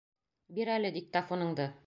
Бир 0.59 0.71
әле 0.77 0.93
диктофоныңды! 0.97 1.71